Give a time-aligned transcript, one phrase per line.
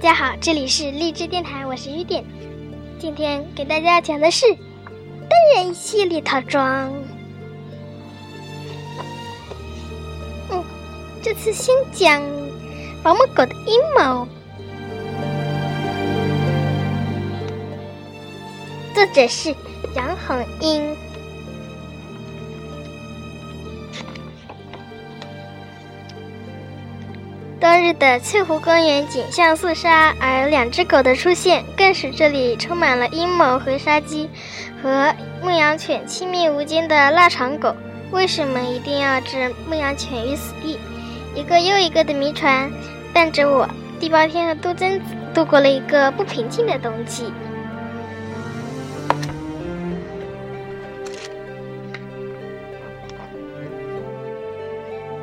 [0.00, 2.24] 大家好，这里是励志电台，我是雨点。
[3.00, 4.46] 今天给大家讲的是
[5.28, 6.92] 单人系列套装。
[10.52, 10.62] 嗯，
[11.20, 12.22] 这次先讲
[13.02, 14.28] 保姆狗的阴谋。
[18.94, 19.52] 作者是
[19.96, 20.96] 杨红英。
[27.68, 34.30] 当日的翠湖公园景象肃杀，而两只狗的出现更使这里充满了阴谋和杀机。
[34.82, 37.76] 和牧羊犬亲密无间的腊肠狗，
[38.10, 40.78] 为什么一定要置牧羊犬于死地？
[41.34, 42.72] 一个又一个的谜团
[43.12, 43.68] 伴着我，
[44.00, 47.30] 地包天和杜真子度过了一个不平静的冬季。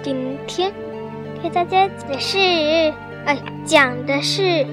[0.03, 0.71] 今天。
[1.41, 2.37] 给大家解释，
[3.25, 4.65] 呃，讲的是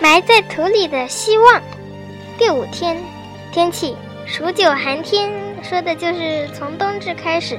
[0.00, 1.62] 埋在土里的希望。
[2.38, 2.96] 第五天，
[3.52, 5.30] 天气数九寒天，
[5.62, 7.58] 说的就是从冬至开始，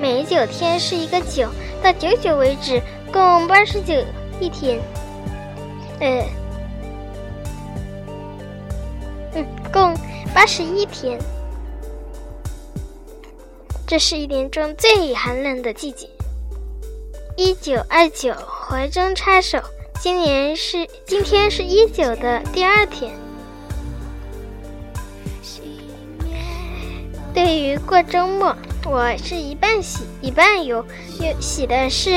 [0.00, 1.50] 每九天是一个九，
[1.82, 2.80] 到九九为止。
[3.12, 3.94] 共八十九
[4.40, 4.80] 一天，
[5.98, 6.24] 呃，
[9.34, 9.92] 嗯，共
[10.32, 11.18] 八十一天。
[13.84, 16.08] 这是一年中最寒冷的季节。
[17.36, 19.58] 一九二九怀中插手，
[20.00, 23.12] 今年是今天是一九的第二天。
[27.34, 28.54] 对于过周末。
[28.84, 30.84] 我是一半喜一半忧，
[31.20, 32.10] 忧喜的是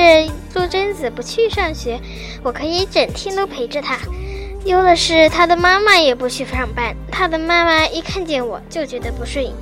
[0.54, 2.00] 杜真子不去上学，
[2.42, 3.98] 我可以整天都陪着她；
[4.66, 9.54] 忧的是她的妈妈也不去上班，她的妈妈一看见我就觉得不顺眼，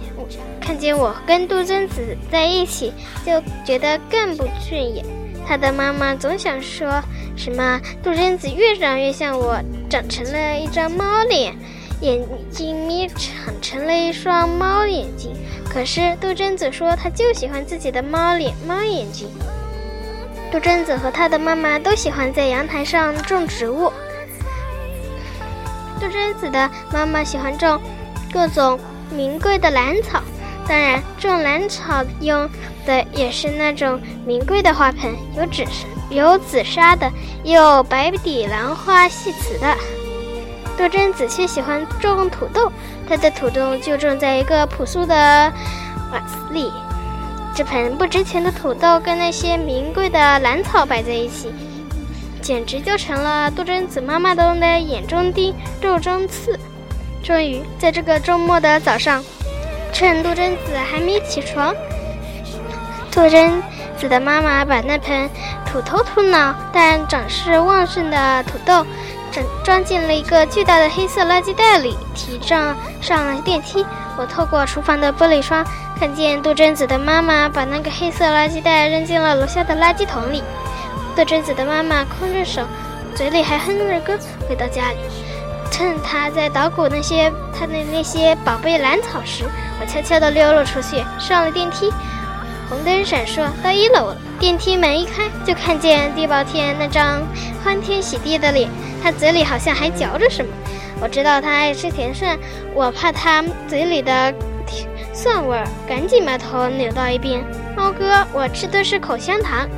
[0.62, 2.94] 看见我跟杜真子在一起
[3.26, 5.04] 就觉得更不顺眼。
[5.46, 7.02] 她的妈妈总想说
[7.36, 11.54] 什么杜真子越长越像我，长成了一张猫脸。
[12.02, 12.20] 眼
[12.50, 15.34] 睛眯成成了一双猫眼睛，
[15.70, 19.30] 可是杜真子说，她就喜欢自己的猫脸、猫眼睛。
[20.52, 23.92] 杜真子和她的妈妈都喜欢在阳台上种植物。
[26.00, 27.80] 杜真子的妈妈喜欢种
[28.34, 28.80] 各种
[29.12, 30.22] 名贵的兰草，
[30.68, 32.50] 当然，种兰草用
[32.86, 35.64] 的也是那种名贵的花盆，有紫
[36.10, 37.10] 有紫砂的，
[37.44, 39.78] 也有白底兰花细瓷的。
[40.78, 42.72] 杜真子却喜欢种土豆，
[43.08, 45.16] 她的土豆就种在一个朴素的
[46.12, 46.72] 瓦斯里。
[47.54, 51.54] 这盆不值钱的土豆跟那些名贵的兰草摆在一起，
[52.42, 56.58] 简直就成了杜真子妈妈的眼中钉、肉中刺。
[57.22, 59.24] 终于，在这个周末的早上，
[59.94, 61.76] 趁杜真子还没起床，
[63.12, 63.62] 杜真
[63.98, 65.30] 子的妈妈把那盆
[65.66, 68.86] 土头土脑但长势旺盛的土豆。
[69.32, 73.86] 装装进了一个巨大的黑色垃圾袋里，提上上了电梯。
[74.18, 75.66] 我透过厨房的玻璃窗，
[75.98, 80.44] 看见杜真子的妈妈把那个黑色垃圾袋扔进了楼下的垃圾桶里。
[81.16, 82.62] 杜真子的妈妈空着手，
[83.16, 84.18] 嘴里还哼着歌。
[84.48, 84.98] 回到家里，
[85.72, 89.46] 趁她在捣鼓那些她的那些宝贝兰草时，
[89.80, 91.92] 我悄悄地溜了出去，上了电梯。
[92.70, 94.18] 红灯闪烁，到一楼了。
[94.42, 97.22] 电梯门一开，就看见地包天那张
[97.64, 98.68] 欢天喜地的脸。
[99.04, 100.52] 他嘴里好像还嚼着什么，
[101.00, 102.36] 我知道他爱吃甜蒜，
[102.74, 104.34] 我怕他嘴里的
[105.14, 107.44] 蒜味儿，赶紧把头扭到一边。
[107.78, 109.70] 猫哥，我吃的是口香糖。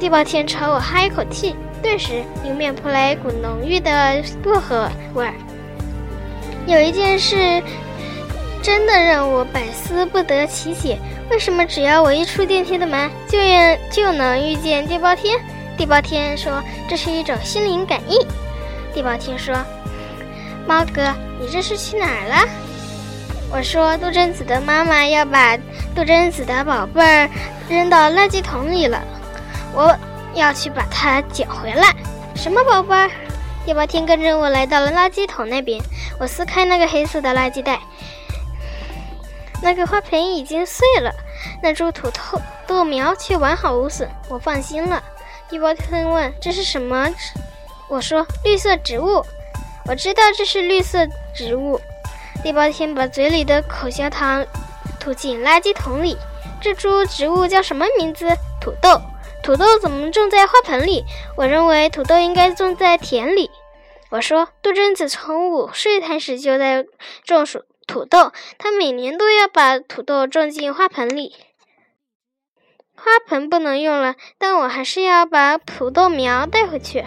[0.00, 5.34] 地包天朝我哈一口气，顿时迎面扑来一股浓郁的薄荷味儿。
[6.66, 7.62] 有一件事
[8.62, 10.98] 真的让我百思不得其解：
[11.30, 13.38] 为什么只要我一出电梯的门，就
[13.90, 15.38] 就能遇见地包天？
[15.78, 18.18] 地包天说：“这是一种心灵感应。”
[18.92, 19.54] 地包天说
[20.68, 22.48] ：“猫哥，你这是去哪儿了？”
[23.50, 25.56] 我说：“杜真子的妈妈要把
[25.94, 27.30] 杜真子的宝贝儿
[27.68, 29.02] 扔到垃圾桶里了，
[29.74, 29.96] 我
[30.34, 31.94] 要去把它捡回来。”
[32.36, 33.10] 什么宝贝儿？
[33.64, 35.80] 地包天跟着我来到了垃圾桶那边。
[36.18, 37.80] 我撕开那个黑色的垃圾袋，
[39.62, 41.12] 那个花盆已经碎了，
[41.62, 44.08] 那株土豆豆苗却完好无损。
[44.28, 45.02] 我放心了。
[45.48, 47.08] 地包天问：“这是什么？”
[47.88, 49.24] 我说：“绿色植物。”
[49.86, 51.80] 我知道这是绿色植物。
[52.42, 54.46] 地包天把嘴里的口香糖
[54.98, 56.16] 吐进垃圾桶里。
[56.60, 58.28] 这株植物叫什么名字？
[58.60, 59.00] 土豆。
[59.42, 61.04] 土豆怎么种在花盆里？
[61.36, 63.50] 我认为土豆应该种在田里。
[64.10, 66.84] 我说：“杜真子从午睡开始就在
[67.24, 71.34] 种树土豆，他每年都要把土豆种进花盆里。
[72.94, 77.04] 花盆不能用了，但我还是要把土豆苗带回去。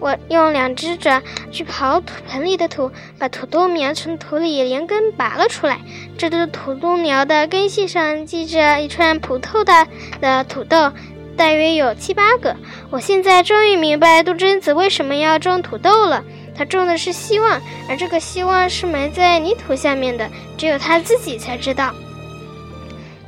[0.00, 1.22] 我用两只爪
[1.52, 5.78] 去刨土盆里的土，把土豆苗从土里连根拔了出来。
[6.18, 9.86] 这只土豆苗的根系上系着一串普透大
[10.20, 10.90] 的土豆。”
[11.38, 12.56] 大约有七八个。
[12.90, 16.24] 我现在终于明白杜真子为什么要种土豆了。
[16.56, 21.92] 他种的是希望，而这个希望是埋在泥土下面的，只有他自己才知道。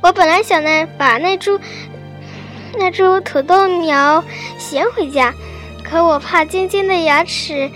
[0.01, 1.59] 我本来想呢，把那株
[2.77, 4.23] 那株土豆苗
[4.57, 5.33] 衔回家，
[5.83, 7.69] 可我怕尖尖的牙齿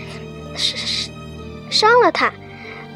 [1.68, 2.32] 伤了它，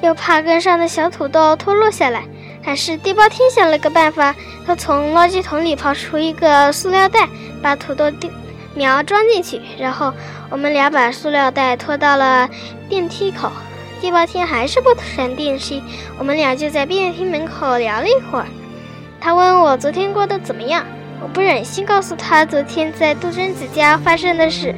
[0.02, 2.22] 又怕根上的小土豆脱落下来。
[2.62, 4.34] 还是地包天想了个办法，
[4.66, 7.28] 他从垃圾桶里刨出一个塑料袋，
[7.62, 8.28] 把土豆丢
[8.76, 10.12] 苗装进去，然后
[10.50, 12.48] 我们俩把塑料袋拖到了
[12.88, 13.50] 电梯口。
[14.00, 15.82] 地包天还是不闪电梯，
[16.18, 18.46] 我们俩就在电梯门口聊了一会儿。
[19.18, 20.84] 他问我昨天过得怎么样，
[21.22, 24.74] 我不忍心告诉他昨天在杜真子家发生的事。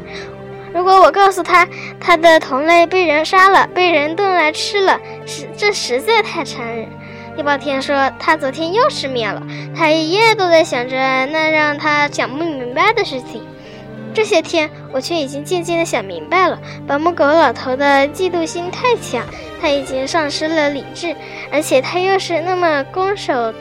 [0.72, 1.66] 如果我告诉他
[1.98, 6.88] 他的同类被人杀了，被人炖来吃了，实这实在太残忍。
[7.36, 9.42] 地包天说：“他昨天又失眠了，
[9.76, 10.96] 他一夜都在想着
[11.26, 13.42] 那让他想不明白的事情。
[14.14, 16.58] 这些天，我却已经渐渐的想明白了。
[16.86, 19.24] 保姆狗老头的嫉妒心太强，
[19.60, 21.14] 他已经丧失了理智，
[21.52, 23.52] 而且他又是那么攻守，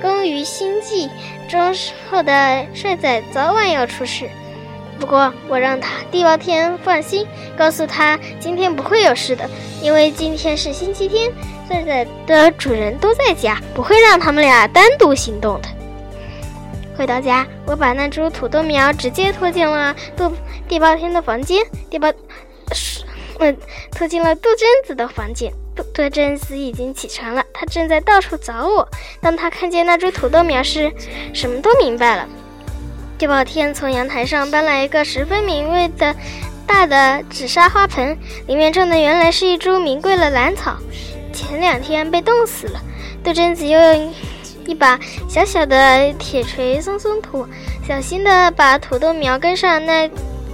[0.00, 1.10] 攻于心计，
[1.48, 1.74] 忠
[2.10, 4.28] 厚的帅仔，早晚要出事。
[4.98, 9.48] 不过，我让他地包天放心，告诉他今天不会有事的，
[9.82, 11.30] 因为今天是星期天。”
[11.68, 15.68] 帅仔的主人都在家，不会让他们俩单独行动的。
[16.98, 20.32] 回到家，我把那株土豆苗直接拖进了杜
[20.66, 21.64] 地包天的房间。
[21.88, 22.12] 地包，
[23.38, 23.56] 嗯，
[23.92, 25.52] 拖进了杜真子的房间。
[25.76, 28.88] 杜杜真子已经起床了，他正在到处找我。
[29.20, 30.92] 当他看见那株土豆苗时，
[31.32, 32.26] 什么都明白了。
[33.16, 36.16] 地包天从阳台上搬来一个十分名贵的
[36.66, 38.18] 大的紫砂花盆，
[38.48, 40.76] 里面种的原来是一株名贵的兰草。
[41.32, 42.80] 前两天被冻死了，
[43.22, 43.78] 杜真子又
[44.68, 47.46] 一把小小的铁锤松松土，
[47.88, 50.08] 小心地把土豆苗根上那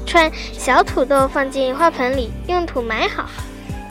[0.07, 3.29] 串小土豆放进花盆里，用土埋好。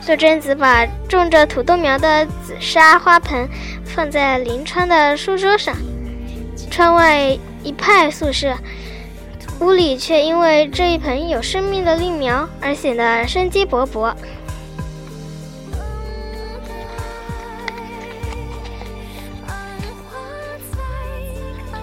[0.00, 3.46] 素贞子把种着土豆苗的紫砂花盆
[3.84, 5.76] 放在临窗的书桌上，
[6.70, 8.56] 窗外一派宿舍，
[9.60, 14.14] 屋里却因为这一盆有生命的绿苗而显得生机勃勃。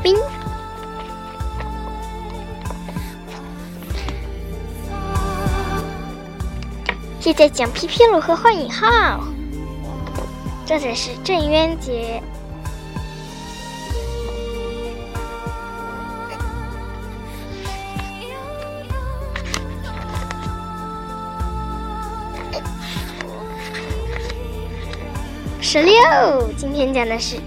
[0.02, 0.16] 冰。
[7.20, 9.24] 现在讲皮皮鲁和幻影号，
[10.66, 12.22] 作者是郑渊洁。
[25.62, 25.94] 十六，
[26.58, 27.40] 今天讲的是。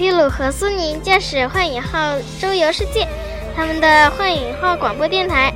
[0.00, 3.06] 皮皮鲁和苏宁驾驶幻影号周游世界，
[3.54, 5.52] 他们的幻影号广播电台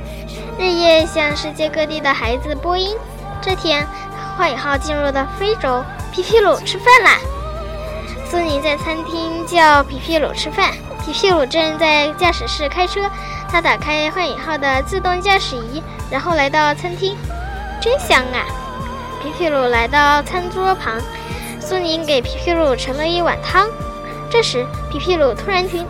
[0.59, 2.95] 日夜向世界各地的孩子播音。
[3.41, 3.87] 这天，
[4.37, 7.17] 幻影号进入了非洲，皮皮鲁吃饭啦！
[8.29, 10.73] 苏宁在餐厅叫皮皮鲁吃饭，
[11.03, 13.01] 皮皮鲁正在驾驶室开车。
[13.49, 17.17] 他打开幻影号的自动驾驶仪，然后来到餐厅，
[17.81, 18.45] 真香啊！
[19.23, 21.01] 皮皮鲁来到餐桌旁，
[21.59, 23.67] 苏宁给皮皮鲁盛了一碗汤。
[24.35, 25.87] 这时，皮皮鲁突然停，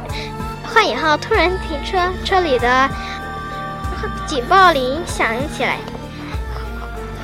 [0.72, 2.88] 幻影号突然停车，车里的
[4.28, 5.80] 警报铃响了起来。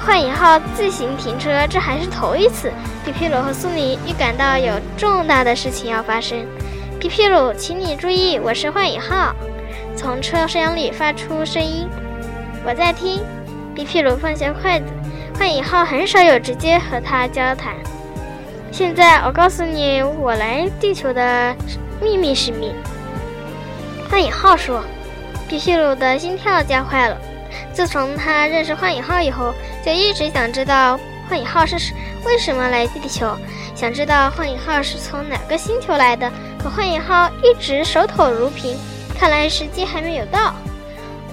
[0.03, 2.73] 幻影号自行停车，这还是头一次。
[3.05, 6.43] 皮皮鲁和苏尼预感到有重大的事情要发生。
[6.99, 9.35] 皮皮鲁，请你注意，我是幻影号。
[9.95, 11.87] 从车厢里发出声音，
[12.65, 13.21] 我在听。
[13.75, 14.87] 皮皮鲁放下筷子，
[15.37, 17.75] 幻影号很少有直接和他交谈。
[18.71, 21.53] 现在我告诉你，我来地球的
[22.01, 22.73] 秘密使命。
[24.09, 24.81] 幻影号说
[25.49, 27.17] ：“皮皮鲁的心跳加快了。
[27.73, 29.53] 自从他认识幻影号以后，
[29.85, 30.97] 就一直想知道
[31.27, 31.75] 幻影号是
[32.25, 33.35] 为什么来地球，
[33.75, 36.31] 想知道幻影号是从哪个星球来的。
[36.57, 38.77] 可幻影号一直守口如瓶，
[39.19, 40.53] 看来时机还没有到。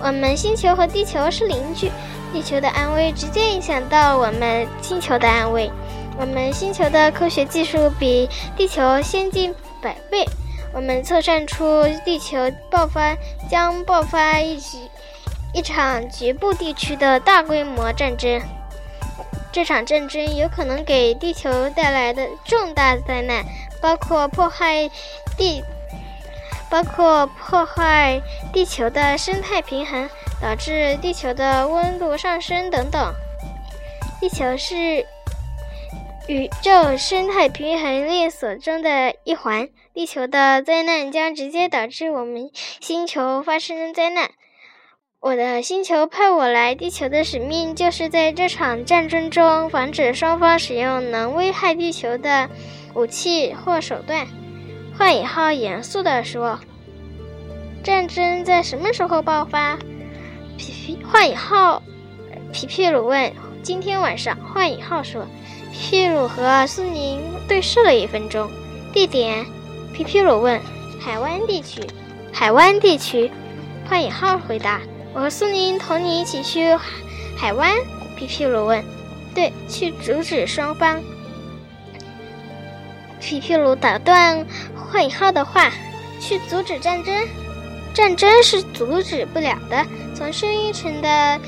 [0.01, 1.93] 我们星球和地球是邻居，
[2.33, 5.71] 地球的安危直接影响到我们星球的安危。”
[6.19, 10.27] 我们星球的科学技术比地球先进百倍。
[10.75, 12.37] 我们测算出地球
[12.69, 13.17] 爆发
[13.49, 14.79] 将爆发一局
[15.55, 18.43] 一场局部地区的大规模战争。
[19.53, 23.45] 这场战争有可能给地球带来的重大灾难，
[23.81, 24.91] 包括破坏
[25.37, 25.63] 地，
[26.69, 28.21] 包括破坏
[28.53, 30.11] 地球的生态平衡，
[30.43, 33.15] 导致地球的温度上升等等。
[34.21, 35.07] 地球是
[36.29, 44.31] 宇宙生态平衡链锁中的一环，地球的灾难将直接导致我们星球发生灾难。
[45.21, 52.51] 我的星球派我来地球的使命，就是在这场战争中防止双方使用能危害地球的
[52.95, 54.27] 武器或手段。
[54.99, 56.61] 幻影号严肃地说
[57.83, 59.79] ：“战争在什么时候爆发？”
[60.59, 61.83] 皮皮幻影号
[62.53, 63.33] 皮皮鲁问。
[63.65, 65.27] “今天晚上。”幻影号说。
[65.73, 68.51] 皮皮鲁和苏宁对视了一分钟。
[68.93, 69.45] 地点？
[69.93, 70.61] 皮皮鲁问。
[71.01, 71.81] “海湾地区。”
[72.33, 73.31] 海湾地区。
[73.89, 74.81] 幻影号回答。
[75.15, 76.75] 我和苏宁同你一起去
[77.37, 77.75] 海湾，
[78.17, 78.85] 皮皮鲁问。
[79.35, 81.01] 对，去阻止双方。
[83.21, 85.71] 皮皮鲁打断幻影号的话
[86.21, 87.15] ：“去阻止战争？
[87.95, 89.85] 战争是阻止不了的。
[90.15, 91.41] 从生育层的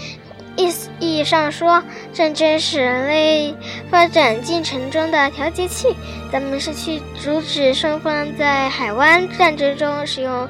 [0.61, 3.55] 意思意义上说，战争是人类
[3.91, 5.97] 发展进程中的调节器。
[6.31, 10.47] 咱们是去阻止双方在海湾战争中使用。”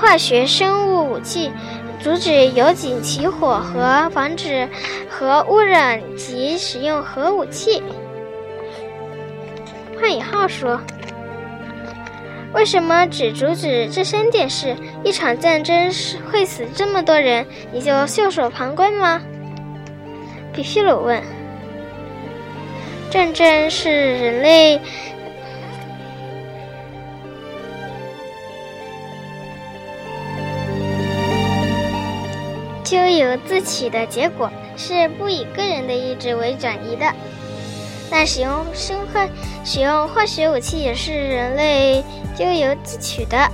[0.00, 1.50] 化学生物武器，
[2.00, 4.68] 阻止油井起火和防止
[5.10, 7.82] 核污染及使用核武器。
[10.00, 10.80] 幻影号说
[12.52, 14.76] ：“为什么只阻止这三件事？
[15.04, 19.20] 一场战争是会死这么多人，你就袖手旁观吗？”
[20.52, 21.22] 皮皮鲁问
[23.08, 24.80] ：“战争是人类。”
[32.82, 37.06] 咎由自取的结果是不以个人的意志为转移的。
[38.10, 39.28] 但使用生化、
[39.64, 42.04] 使用化学武器也是人类
[42.36, 43.48] 咎由自取的。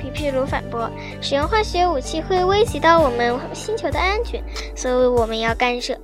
[0.00, 4.42] 皮皮鲁反驳：“使用化学武器会危及到我们星球的安全，
[4.74, 5.94] 所以我们要干涉。”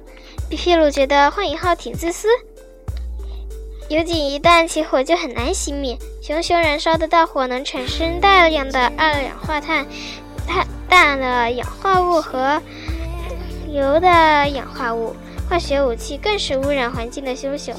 [0.51, 2.29] 皮皮鲁觉得幻影号挺自私。
[3.89, 9.87] 油井一旦起火就很难熄灭，熊熊燃烧的大火能产生大量的二氧化碳。
[10.47, 10.67] 碳。
[10.91, 12.61] 氮的氧化物和
[13.69, 14.09] 油的
[14.49, 15.15] 氧化物，
[15.51, 17.73] 化学武器更是污染环境的凶手。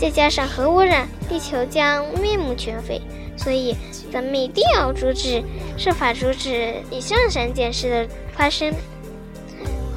[0.00, 2.98] 再加上核污染，地球将面目全非。
[3.36, 3.76] 所以，
[4.10, 5.42] 咱们一定要阻止，
[5.76, 8.72] 设法阻止以上三件事的发生。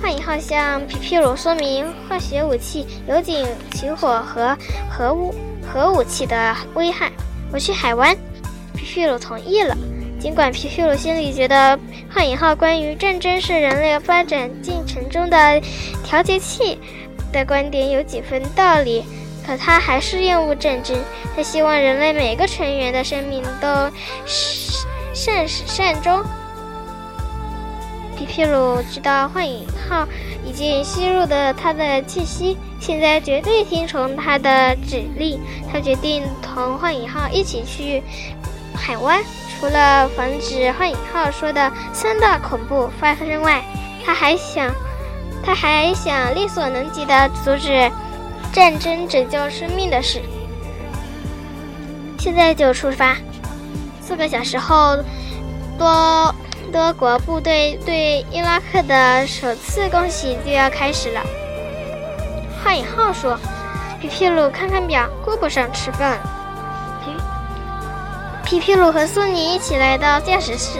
[0.02, 4.58] 幻影号向皮皮鲁说明化学武器、油井起火和
[4.90, 5.34] 核武
[5.66, 7.12] 核武器的危害。
[7.54, 8.14] 我去海湾，
[8.76, 9.76] 皮皮鲁同意了。
[10.20, 11.80] 尽管皮皮鲁心里觉得
[12.14, 15.60] 幻影号关于战争是人类发展进程中的
[16.04, 16.78] 调节器
[17.32, 19.04] 的观点有几分道理，
[19.46, 20.98] 可他还是厌恶战争。
[21.36, 23.68] 他希望人类每个成员的生命都
[25.14, 26.24] 善始善终。
[28.18, 30.08] 皮皮鲁知道幻影号
[30.46, 35.40] 已经吸入了他的气息，现在绝对听从他的指令。
[35.72, 38.04] 他决定同幻影号一起去
[38.76, 39.24] 海湾。
[39.60, 43.64] 除了防止幻影号说的三大恐怖发生外，
[44.04, 44.72] 他还想，
[45.44, 47.92] 他还想力所能及的阻止
[48.54, 50.22] 战争拯救生命的事。
[52.20, 53.16] 现在就出发。
[54.02, 54.98] 四个小时后，
[55.78, 56.36] 多
[56.72, 61.22] 多国部队对伊拉克的首次攻击就要开始了。
[62.64, 63.38] 幻影号说
[64.00, 66.20] ：“皮皮鲁，看看表，顾不上吃饭。”
[68.46, 70.80] 皮皮鲁和苏尼一起来到驾驶室。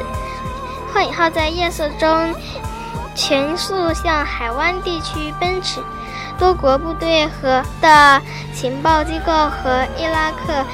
[0.94, 2.34] 幻影号在夜色中
[3.22, 5.80] 全速向海湾地区奔驰。
[6.40, 8.20] 多国部队和的
[8.52, 10.66] 情报机构和伊拉克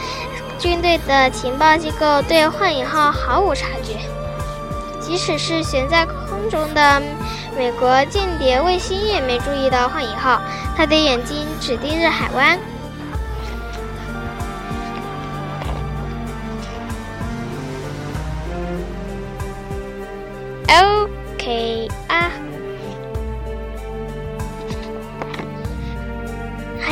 [0.58, 4.00] 军队的情报机构对幻影号毫无察觉。
[5.02, 7.02] 即使是悬在空中的
[7.58, 10.42] 美国间谍卫星也没注意到幻影号，
[10.78, 12.58] 他的眼睛只盯着海湾。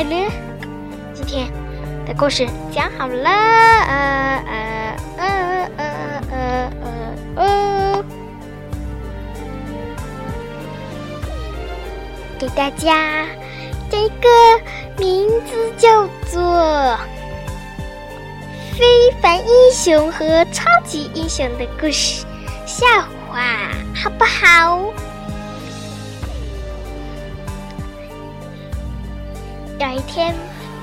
[0.05, 0.31] 好了，
[1.15, 1.47] 今天
[2.05, 6.71] 的故事讲好了，呃呃呃呃呃
[7.35, 8.05] 呃哦，
[12.37, 13.25] 给大家
[13.89, 14.29] 这个
[14.99, 16.39] 名字叫做
[18.77, 18.85] 《非
[19.23, 22.23] 凡英雄和超级英雄的故事》。
[22.67, 22.85] 笑
[23.27, 23.41] 话。
[23.95, 24.93] 好不好？
[29.77, 30.33] 有一天，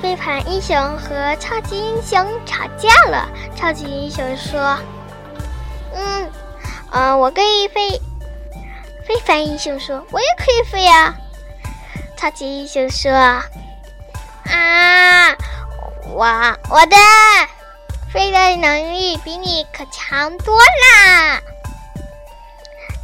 [0.03, 3.27] 飞盘英雄和超级英雄吵架了。
[3.57, 4.79] 超级英雄说
[5.95, 6.31] ：“嗯，
[6.91, 8.01] 呃，我可以飞。”
[9.07, 11.15] 非凡英雄说：“我也可以飞呀。”
[12.17, 13.11] 超级英雄说
[14.51, 15.37] ：“啊，
[16.11, 16.27] 我
[16.69, 16.97] 我的
[18.13, 21.41] 飞的能力比你可强多啦！”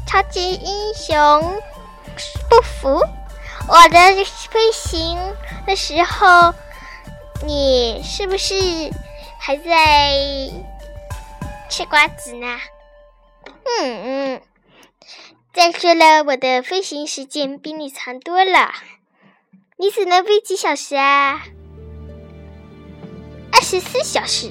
[0.07, 1.61] 超级英雄
[2.49, 3.03] 不服
[3.69, 5.19] ：“我的飞行
[5.67, 6.55] 的时候，
[7.47, 8.55] 你是不是
[9.39, 10.15] 还在
[11.69, 12.59] 吃瓜子呢？”
[13.81, 14.41] 嗯嗯。
[15.53, 18.73] 再说了，我的飞行时间比你长多了。
[19.77, 21.43] 你只能飞几小时啊？
[23.53, 24.51] 二十四小时。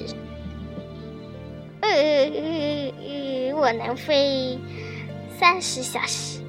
[1.80, 4.58] 呃呃呃呃，我能飞
[5.38, 6.40] 三十小时。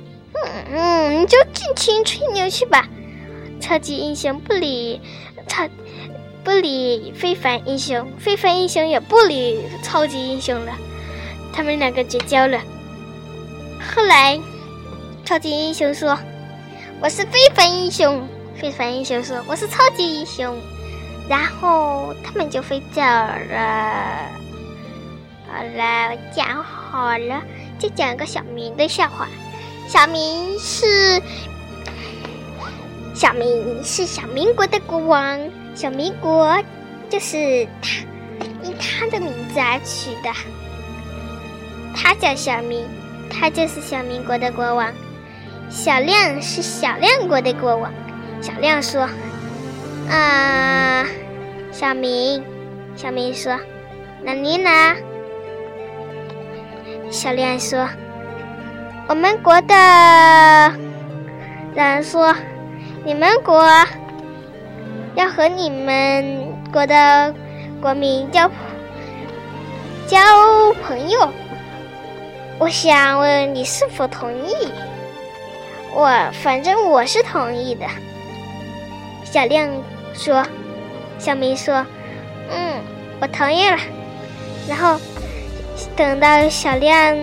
[0.71, 2.87] 嗯，你就尽情吹牛去吧。
[3.59, 5.01] 超级英雄不理
[5.47, 5.67] 超
[6.43, 10.73] 不理非凡英雄，非凡英雄也不理超级英雄了。
[11.51, 12.59] 他们两个绝交了。
[13.95, 14.39] 后来，
[15.25, 16.17] 超级英雄说
[17.01, 20.55] ：“我是非凡英雄。”非凡英雄说：“我是超级英雄。”
[21.29, 24.29] 然后他们就飞走了。
[25.47, 27.41] 好了，我讲好了，
[27.77, 29.27] 就讲个小明的笑话。
[29.89, 31.19] 小明是
[33.15, 35.39] 小明是小民国的国王，
[35.73, 36.63] 小民国
[37.09, 38.05] 就是他
[38.61, 40.31] 因他的名字而取的。
[41.95, 42.85] 他叫小明，
[43.31, 44.93] 他就是小民国的国王。
[45.71, 47.91] 小亮是小亮国的国王。
[48.43, 49.09] 小亮说
[50.07, 51.03] ：“啊，
[51.71, 52.43] 小明，
[52.95, 53.59] 小明说，
[54.21, 54.69] 那你呢？”
[57.09, 57.89] 小亮说
[59.09, 59.73] ：“我们国的
[61.73, 62.31] 人说，
[63.03, 63.59] 你们国
[65.15, 67.33] 要和你们国的
[67.81, 68.47] 国民交
[70.05, 70.19] 交
[70.83, 71.33] 朋友，
[72.59, 74.53] 我想问你是否同意？
[75.91, 76.07] 我
[76.43, 77.87] 反正我是同意的。”
[79.25, 79.67] 小亮
[80.13, 80.45] 说
[81.17, 81.83] ：“小明说，
[82.51, 82.75] 嗯，
[83.19, 83.77] 我同意了。”
[84.69, 84.99] 然后
[85.95, 87.17] 等到小亮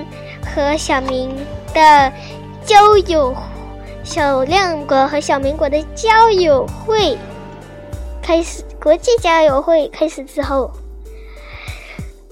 [0.44, 1.30] 和小明
[1.76, 2.10] 的
[2.64, 3.36] 交友，
[4.02, 7.18] 小亮国和小明国的交友会
[8.22, 10.70] 开始，国际交友会开始之后，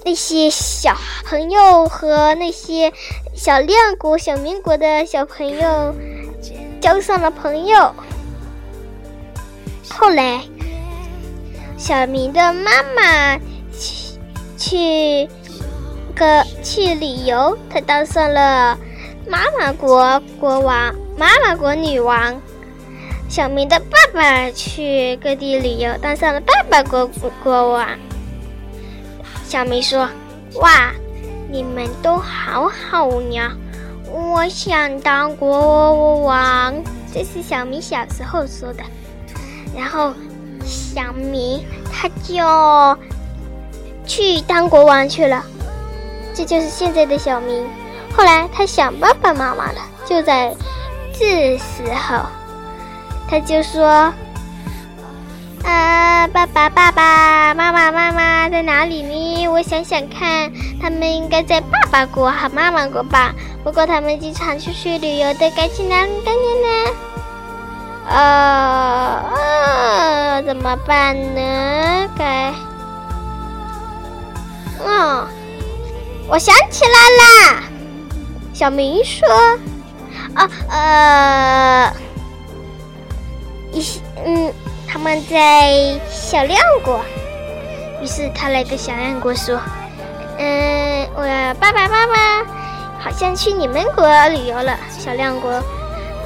[0.02, 2.90] 那些小朋友和那些
[3.34, 5.94] 小亮国、小明国的小朋友
[6.80, 7.94] 交上了朋友。
[9.90, 10.40] 后来，
[11.76, 13.38] 小明的妈妈
[13.78, 14.18] 去
[14.56, 15.28] 去
[16.14, 18.78] 个去旅游，他当上了
[19.26, 22.40] 妈妈国国王，妈妈国女王。
[23.28, 27.08] 小明的爸爸去各地旅游，当上了爸爸国
[27.42, 27.88] 国王。
[29.44, 30.08] 小明说
[30.60, 30.92] ：“哇，
[31.50, 33.52] 你们都好好呀！
[34.10, 36.74] 我想当国王。”
[37.12, 38.82] 这是小明小时候说的。
[39.74, 40.12] 然后，
[40.64, 42.98] 小明他就
[44.06, 45.42] 去当国王去了，
[46.34, 47.66] 这就是现在的小明。
[48.16, 50.54] 后来他想爸爸妈妈了，就在
[51.18, 52.20] 这时候，
[53.28, 54.12] 他就说
[55.64, 59.48] ：“啊，爸爸，爸爸妈妈，妈妈在哪里呢？
[59.48, 63.34] 我想想看，他们应该在爸爸国和妈妈国吧。
[63.64, 66.24] 不过他们经常出去旅游的，该去哪里呢？”
[68.06, 69.22] 呃，
[70.46, 72.08] 怎么办呢？
[72.16, 72.52] 该……
[74.86, 75.26] 嗯，
[76.28, 77.73] 我想起来了。
[78.54, 79.28] 小明说
[80.34, 81.92] ：“啊，呃，
[83.72, 84.00] 一些……
[84.24, 84.54] 嗯，
[84.86, 87.00] 他们在小亮国。”
[88.00, 89.58] 于是他来跟小亮国说
[90.38, 92.44] ：“嗯，我爸爸妈妈
[93.00, 95.50] 好像去你们国旅游了。”小亮国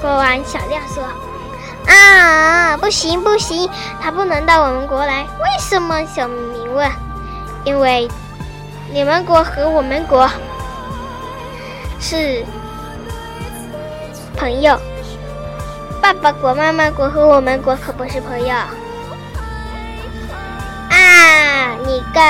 [0.02, 1.02] 国王小亮说。
[1.86, 3.70] 啊，不行不行，
[4.02, 5.22] 他不能到我们国来。
[5.22, 6.04] 为什么？
[6.04, 6.86] 小明问。
[7.64, 8.06] 因为
[8.92, 10.30] 你们国和我们国
[12.00, 12.44] 是
[14.36, 14.78] 朋友，
[16.00, 18.54] 爸爸国、妈妈国和我们国可不是朋友。
[20.90, 22.20] 啊，你个！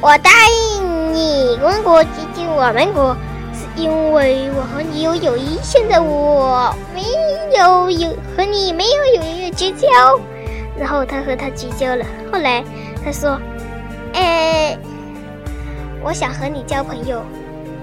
[0.00, 3.16] 我答应你，温国接近我们国。
[3.52, 7.02] 是因为我和你有友谊，现在我没
[7.56, 10.18] 有有和你没有友谊绝交，
[10.78, 12.04] 然后他和他绝交了。
[12.32, 12.64] 后来
[13.04, 13.38] 他说
[14.14, 14.78] ：“哎，
[16.02, 17.22] 我想和你交朋友。”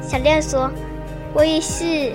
[0.08, 0.72] 小亮说
[1.34, 2.14] ：“我也是。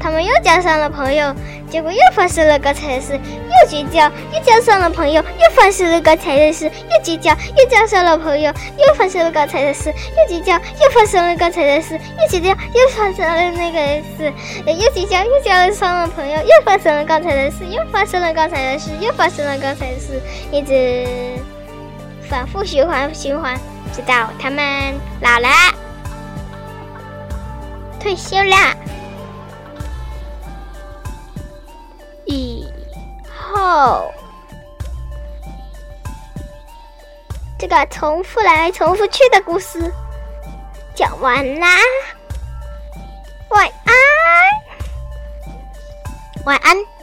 [0.00, 1.34] 他们又交上了朋友，
[1.70, 14.30] 结果又发生了刚才的事，又绝交；又交上了朋友，又发生了刚才的事，又绝交；又交上了朋友，又发生了刚才的事，又绝交；又发生了刚才的事，又绝交；又发生了那个事，
[14.66, 20.20] 又绝交；又交上了朋友，又发生了刚才的事，又发生了刚才的事，又发生了刚才的事，
[20.52, 21.06] 一直
[22.28, 23.58] 反复循环循环，
[23.94, 25.48] 直到他们老了，
[28.04, 28.76] 退休啦。
[32.26, 32.70] 以
[33.26, 34.12] 后，
[37.58, 39.90] 这个重复来重复去的故事
[40.94, 41.66] 讲完啦，
[43.48, 43.94] 晚安，
[46.44, 46.93] 晚安。